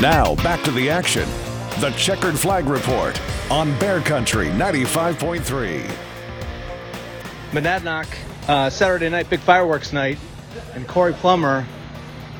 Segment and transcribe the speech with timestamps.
[0.00, 1.28] Now, back to the action.
[1.80, 3.20] The Checkered Flag Report
[3.50, 5.90] on Bear Country 95.3.
[7.52, 8.06] Monadnock,
[8.48, 10.18] uh, Saturday night, big fireworks night,
[10.74, 11.66] and Cory Plummer,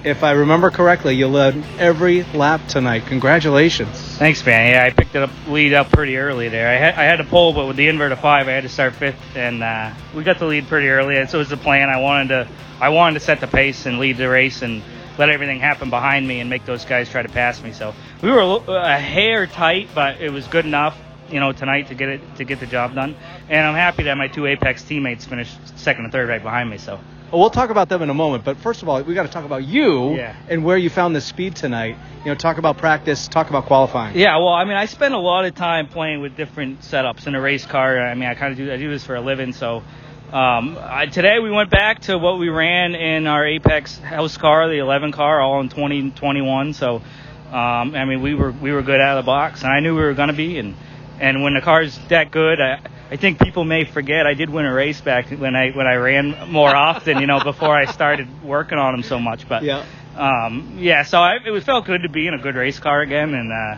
[0.04, 3.06] if I remember correctly, you led every lap tonight.
[3.06, 3.98] Congratulations.
[4.18, 4.70] Thanks, man.
[4.70, 6.68] Yeah, I picked it up lead up pretty early there.
[6.68, 8.68] I had I had to pull, but with the invert of five, I had to
[8.68, 11.16] start fifth, and uh, we got the lead pretty early.
[11.16, 11.88] And so it was the plan.
[11.88, 12.48] I wanted to
[12.80, 14.82] I wanted to set the pace and lead the race and
[15.19, 17.73] let everything happen behind me and make those guys try to pass me.
[17.73, 20.97] So we were a, a hair tight, but it was good enough,
[21.30, 23.16] you know, tonight to get it to get the job done.
[23.48, 26.79] And I'm happy that my two Apex teammates finished second and third right behind me.
[26.79, 27.01] So
[27.33, 29.33] Well, we'll talk about them in a moment, but first of all, we got to
[29.33, 30.37] talk about you Yeah.
[30.48, 31.96] and where you found the speed tonight.
[32.24, 34.16] You know, talk about practice, talk about qualifying.
[34.19, 37.37] Yeah, well, I mean, I spend a lot of time playing with different setups in
[37.37, 38.01] a race car.
[38.01, 39.52] I mean, I kind of do I do this for a living.
[39.52, 39.83] So
[40.33, 44.69] um, I, today we went back to what we ran in our Apex house car,
[44.69, 46.73] the 11 car, all in 2021.
[46.75, 47.02] so
[47.47, 49.95] um, I mean, we were we were good out of the box, and I knew
[49.95, 50.59] we were going to be.
[50.59, 50.74] And
[51.21, 54.66] and when the car's that good, I, I think people may forget I did win
[54.66, 58.43] a race back when I when I ran more often, you know, before I started
[58.43, 59.49] working on them so much.
[59.49, 59.85] But Yeah.
[60.16, 63.33] um, yeah, so I, it felt good to be in a good race car again,
[63.33, 63.77] and uh,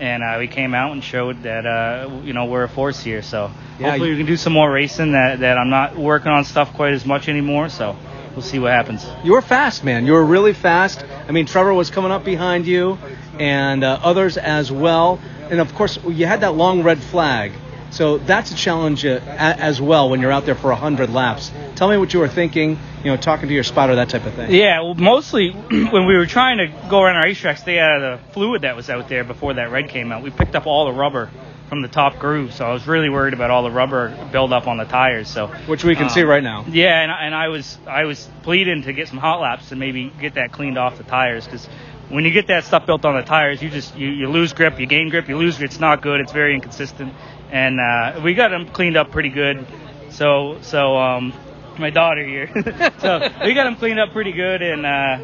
[0.00, 3.22] and uh, we came out and showed that uh, you know we're a force here.
[3.22, 5.12] So Yeah, hopefully you- we can do some more racing.
[5.12, 7.68] That that I'm not working on stuff quite as much anymore.
[7.68, 7.96] So
[8.34, 9.06] we'll see what happens.
[9.24, 10.06] You were fast, man.
[10.06, 11.04] You were really fast.
[11.28, 12.98] I mean, Trevor was coming up behind you,
[13.38, 15.18] and uh, others as well.
[15.50, 17.52] And of course, you had that long red flag.
[17.90, 21.50] So that's a challenge uh, as well when you're out there for 100 laps.
[21.76, 24.34] Tell me what you were thinking, you know, talking to your spotter, that type of
[24.34, 24.50] thing.
[24.50, 28.18] Yeah, well, mostly when we were trying to go around our racetrack, stay out of
[28.20, 30.24] the fluid that was out there before that red came out.
[30.24, 31.30] We picked up all the rubber
[31.68, 34.76] from the top groove, so I was really worried about all the rubber buildup on
[34.76, 35.28] the tires.
[35.28, 36.64] So Which we can Um, see right now.
[36.68, 40.12] Yeah, and, and I was I was pleading to get some hot laps to maybe
[40.20, 41.64] get that cleaned off the tires because
[42.08, 44.80] when you get that stuff built on the tires, you just you, you lose grip,
[44.80, 45.70] you gain grip, you lose grip.
[45.70, 46.20] It's not good.
[46.20, 47.14] It's very inconsistent,
[47.52, 49.64] and uh, we got them cleaned up pretty good.
[50.10, 51.32] So so um,
[51.78, 52.48] my daughter here,
[52.98, 55.18] so we got them cleaned up pretty good, and uh,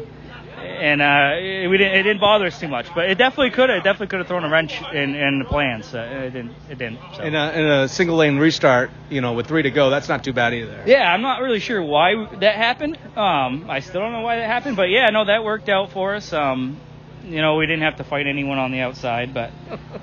[0.63, 3.69] and uh, it, we didn't it didn't bother us too much, but it definitely could
[3.69, 5.93] have definitely could have thrown a wrench in, in the plans.
[5.93, 6.99] Uh, it didn't it didn't.
[7.15, 7.23] So.
[7.23, 10.23] In a, in a single lane restart, you know, with three to go, that's not
[10.23, 10.83] too bad either.
[10.85, 12.97] Yeah, I'm not really sure why that happened.
[13.15, 16.15] Um, I still don't know why that happened, but yeah, no, that worked out for
[16.15, 16.33] us.
[16.33, 16.79] Um,
[17.25, 19.51] you know, we didn't have to fight anyone on the outside, but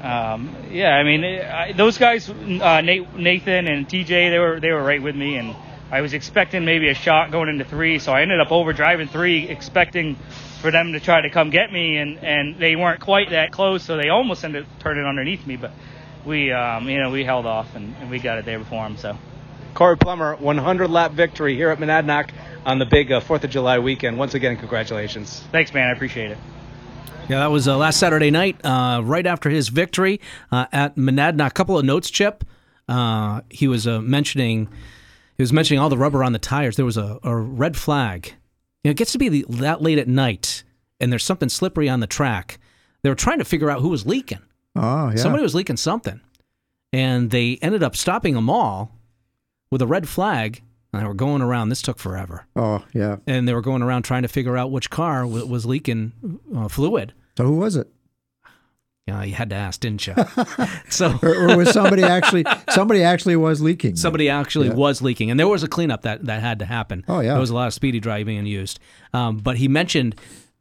[0.03, 4.72] um, yeah, I mean, I, those guys, uh, Nate, Nathan and TJ, they were they
[4.72, 5.55] were right with me, and
[5.91, 9.49] I was expecting maybe a shot going into three, so I ended up overdriving three,
[9.49, 10.17] expecting
[10.61, 13.83] for them to try to come get me, and and they weren't quite that close,
[13.83, 15.73] so they almost ended up turning underneath me, but
[16.25, 18.97] we, um, you know, we held off and, and we got it there before them,
[18.97, 19.17] so.
[19.75, 22.31] Cory Plummer, 100 lap victory here at Monadnock
[22.67, 24.19] on the big uh, 4th of July weekend.
[24.19, 25.43] Once again, congratulations.
[25.53, 25.89] Thanks, man.
[25.89, 26.39] I appreciate it.
[27.28, 30.21] Yeah, that was uh, last Saturday night, uh, right after his victory
[30.51, 31.47] uh, at Monadnock.
[31.47, 32.45] A couple of notes, Chip.
[32.89, 34.69] Uh, he was uh, mentioning
[35.41, 36.77] he was mentioning all the rubber on the tires.
[36.77, 38.34] There was a, a red flag.
[38.84, 40.65] You know, it gets to be the, that late at night,
[41.01, 42.59] and there's something slippery on the track.
[43.01, 44.43] They were trying to figure out who was leaking.
[44.77, 45.17] Oh, yeah.
[45.17, 46.21] Somebody was leaking something,
[46.93, 48.95] and they ended up stopping them all
[49.71, 50.61] with a red flag.
[50.93, 51.71] And they were going around.
[51.71, 53.17] This took forever, oh, yeah.
[53.27, 56.12] and they were going around trying to figure out which car w- was leaking
[56.55, 57.15] uh, fluid.
[57.39, 57.89] So who was it?
[59.10, 60.15] Yeah, you had to ask, didn't you?
[60.88, 63.97] so Or, or was somebody actually somebody actually was leaking?
[63.97, 64.75] somebody actually Yeah.
[64.75, 67.04] was leaking, and there was a cleanup that that had to happen.
[67.09, 67.32] Oh, yeah.
[67.32, 68.78] there was a lot of speedy dry being used.
[69.12, 70.15] Um, but he mentioned,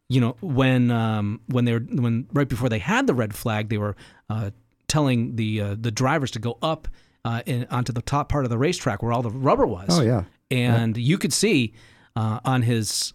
[0.09, 3.69] you know, when um, when they were when right before they had the red flag,
[3.69, 3.95] they were
[4.29, 4.49] uh,
[4.87, 6.87] telling the uh, the drivers to go up
[7.25, 9.89] uh, in, onto the top part of the racetrack where all the rubber was.
[9.91, 10.23] Oh, yeah.
[10.49, 11.73] and you could see
[12.15, 13.13] uh, on his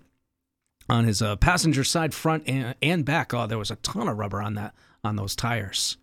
[0.88, 3.32] on his uh, passenger side front and, and back.
[3.34, 4.74] Oh, there was a ton of rubber on that
[5.04, 5.96] on those tires,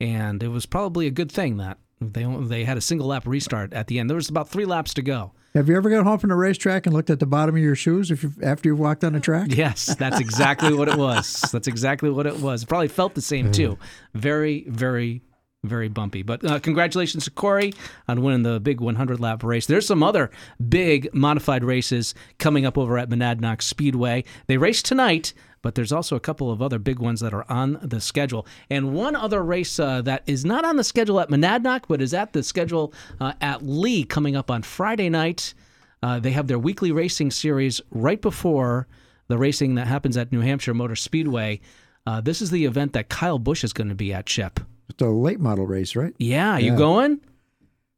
[0.00, 3.72] and it was probably a good thing that they they had a single lap restart
[3.72, 4.10] at the end.
[4.10, 5.32] There was about three laps to go.
[5.54, 7.74] Have you ever got home from the racetrack and looked at the bottom of your
[7.74, 9.48] shoes if you after you've walked on the track?
[9.56, 11.42] Yes, that's exactly what it was.
[11.52, 12.62] That's exactly what it was.
[12.62, 13.76] It probably felt the same too.
[14.14, 15.20] Very, very,
[15.62, 16.22] very bumpy.
[16.22, 17.74] But uh, congratulations to Cory
[18.08, 19.66] on winning the big 100 lap race.
[19.66, 20.30] There's some other
[20.68, 24.24] big modified races coming up over at Monadnock Speedway.
[24.46, 25.34] They race tonight.
[25.62, 28.46] But there's also a couple of other big ones that are on the schedule.
[28.68, 32.12] And one other race uh, that is not on the schedule at Monadnock, but is
[32.12, 35.54] at the schedule uh, at Lee coming up on Friday night.
[36.02, 38.88] Uh, they have their weekly racing series right before
[39.28, 41.60] the racing that happens at New Hampshire Motor Speedway.
[42.04, 44.58] Uh, this is the event that Kyle Busch is going to be at, Chip.
[44.88, 46.12] It's a late model race, right?
[46.18, 46.76] Yeah, you Yeah.
[46.76, 47.20] going?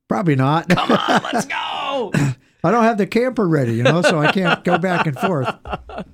[0.06, 0.68] Probably not.
[0.68, 2.12] Come on, let's go.
[2.64, 5.54] I don't have the camper ready, you know, so I can't go back and forth.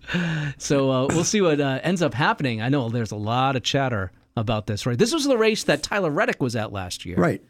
[0.58, 2.60] So uh, we'll see what uh, ends up happening.
[2.60, 4.98] I know there's a lot of chatter about this, right?
[4.98, 7.16] This was the race that Tyler Reddick was at last year.
[7.16, 7.42] Right.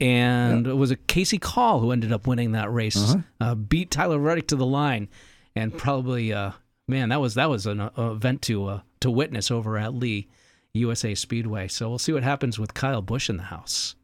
[0.00, 2.96] and it was a Casey Call who ended up winning that race.
[2.96, 3.18] Uh-huh.
[3.40, 5.08] Uh, beat Tyler Reddick to the line,
[5.54, 6.52] and probably, uh,
[6.88, 10.28] man, that was that was an uh, event to uh, to witness over at Lee
[10.72, 11.68] USA Speedway.
[11.68, 13.94] So we'll see what happens with Kyle Busch in the house.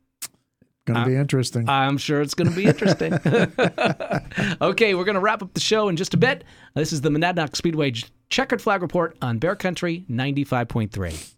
[0.86, 1.66] Going to be interesting.
[1.69, 3.14] I'm sure it's going to be interesting.
[4.60, 6.44] okay, we're going to wrap up the show in just a bit.
[6.75, 7.92] This is the Monadnock Speedway
[8.28, 11.33] Checkered Flag Report on Bear Country 95.3.